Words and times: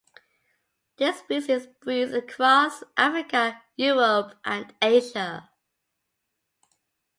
This 0.97 1.19
species 1.19 1.67
breeds 1.67 2.11
across 2.11 2.83
Africa, 2.97 3.61
Europe 3.77 4.33
and 4.43 4.73
Asia. 4.81 5.51